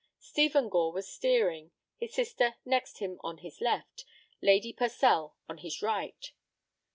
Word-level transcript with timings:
Stephen 0.17 0.67
Gore 0.67 0.91
was 0.91 1.07
steering, 1.07 1.69
his 1.95 2.15
sister 2.15 2.55
next 2.65 2.97
him 2.97 3.19
on 3.23 3.37
his 3.37 3.61
left, 3.61 4.03
Lady 4.41 4.73
Purcell 4.73 5.35
on 5.47 5.59
his 5.59 5.83
right. 5.83 6.31